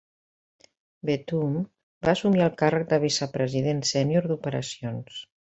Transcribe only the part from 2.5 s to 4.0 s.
càrrec de vicepresident